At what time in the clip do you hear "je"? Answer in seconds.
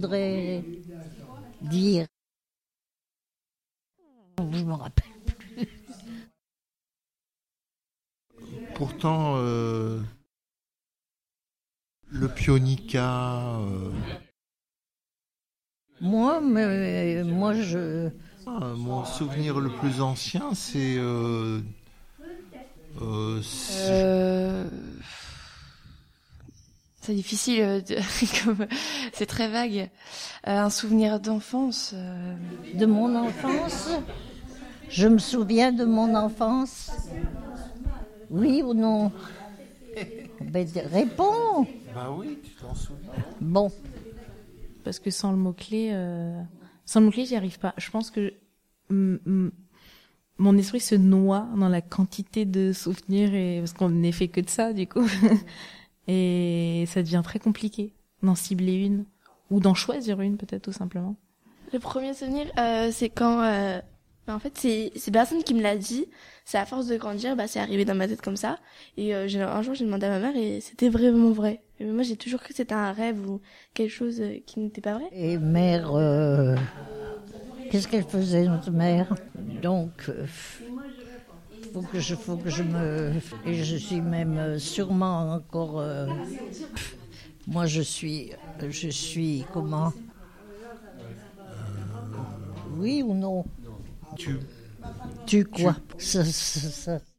4.38-4.64, 17.54-18.10, 34.90-35.08, 47.78-47.90, 82.00-82.14, 82.50-82.62, 83.64-83.76, 87.66-87.80, 88.60-88.88